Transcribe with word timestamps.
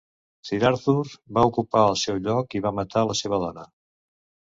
Sir 0.49 0.59
Arthur 0.69 1.11
va 1.37 1.43
ocupar 1.49 1.83
el 1.89 1.97
seu 2.05 2.17
lloc 2.29 2.57
i 2.61 2.63
va 2.67 2.73
matar 2.79 3.05
la 3.11 3.17
seva 3.21 3.41
dona. 3.45 3.67